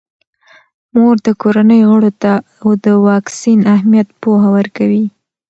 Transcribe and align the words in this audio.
مور 0.95 1.15
د 1.25 1.29
کورنۍ 1.41 1.81
غړو 1.89 2.11
ته 2.21 2.33
د 2.83 2.85
واکسین 3.07 3.59
اهمیت 3.75 4.07
پوهه 4.21 4.49
ورکوي. 4.57 5.05